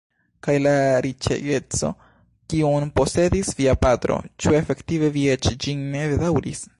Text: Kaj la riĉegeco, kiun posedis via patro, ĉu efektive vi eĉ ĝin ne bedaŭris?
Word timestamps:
Kaj 0.45 0.53
la 0.67 0.71
riĉegeco, 1.05 1.91
kiun 2.53 2.89
posedis 3.01 3.53
via 3.59 3.75
patro, 3.87 4.19
ĉu 4.45 4.57
efektive 4.61 5.15
vi 5.19 5.27
eĉ 5.35 5.51
ĝin 5.67 5.85
ne 5.97 6.05
bedaŭris? 6.15 6.69